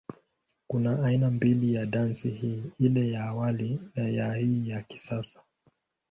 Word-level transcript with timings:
Kuna 0.67 1.05
aina 1.05 1.29
mbili 1.31 1.73
ya 1.73 1.85
dansi 1.85 2.29
hii, 2.29 2.63
ile 2.79 3.11
ya 3.11 3.23
awali 3.23 3.79
na 3.95 4.09
ya 4.09 4.33
hii 4.35 4.69
ya 4.69 4.81
kisasa. 4.81 5.39